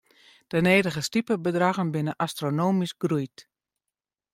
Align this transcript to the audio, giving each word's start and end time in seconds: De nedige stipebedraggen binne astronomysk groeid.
De 0.47 0.61
nedige 0.61 1.01
stipebedraggen 1.07 1.91
binne 1.91 2.13
astronomysk 2.25 2.95
groeid. 3.03 3.37